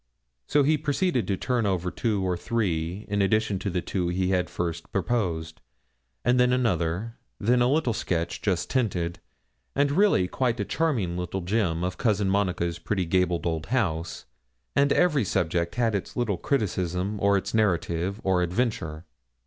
So 0.47 0.63
he 0.63 0.79
proceeded 0.79 1.27
to 1.27 1.37
turn 1.37 1.67
over 1.67 1.91
two 1.91 2.23
or 2.27 2.35
three, 2.35 3.05
in 3.07 3.21
addition 3.21 3.59
to 3.59 3.69
the 3.69 3.83
two 3.83 4.07
he 4.07 4.29
had 4.29 4.45
at 4.45 4.49
first 4.49 4.91
proposed, 4.91 5.61
and 6.25 6.39
then 6.39 6.51
another; 6.51 7.17
then 7.39 7.61
a 7.61 7.67
little 7.71 7.93
sketch 7.93 8.41
just 8.41 8.67
tinted, 8.71 9.19
and 9.75 9.91
really 9.91 10.27
quite 10.27 10.59
a 10.59 10.65
charming 10.65 11.19
little 11.19 11.41
gem, 11.41 11.83
of 11.83 11.99
Cousin 11.99 12.31
Monica's 12.31 12.79
pretty 12.79 13.05
gabled 13.05 13.45
old 13.45 13.67
house; 13.67 14.25
and 14.75 14.91
every 14.91 15.23
subject 15.23 15.75
had 15.75 15.93
its 15.93 16.17
little 16.17 16.37
criticism, 16.37 17.19
or 17.21 17.37
its 17.37 17.53
narrative, 17.53 18.19
or 18.23 18.41
adventure. 18.41 19.05